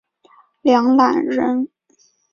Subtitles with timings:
[0.63, 1.67] 梁览人。